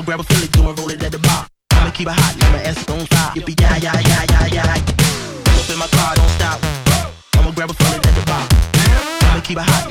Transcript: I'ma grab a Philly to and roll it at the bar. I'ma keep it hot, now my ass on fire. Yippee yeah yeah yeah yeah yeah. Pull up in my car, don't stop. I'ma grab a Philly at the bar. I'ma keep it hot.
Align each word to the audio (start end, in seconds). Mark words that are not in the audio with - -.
I'ma 0.00 0.06
grab 0.06 0.20
a 0.20 0.24
Philly 0.24 0.48
to 0.48 0.60
and 0.66 0.78
roll 0.78 0.88
it 0.88 1.02
at 1.02 1.12
the 1.12 1.18
bar. 1.18 1.46
I'ma 1.72 1.90
keep 1.90 2.06
it 2.06 2.14
hot, 2.14 2.34
now 2.40 2.52
my 2.52 2.62
ass 2.62 2.88
on 2.88 3.04
fire. 3.04 3.34
Yippee 3.34 3.60
yeah 3.60 3.76
yeah 3.76 4.00
yeah 4.00 4.24
yeah 4.30 4.46
yeah. 4.46 4.74
Pull 5.44 5.60
up 5.60 5.68
in 5.68 5.78
my 5.78 5.86
car, 5.88 6.14
don't 6.16 6.30
stop. 6.30 6.58
I'ma 7.34 7.50
grab 7.50 7.68
a 7.68 7.74
Philly 7.74 7.96
at 7.96 8.14
the 8.14 8.24
bar. 8.24 8.48
I'ma 9.28 9.40
keep 9.42 9.58
it 9.58 9.62
hot. 9.62 9.89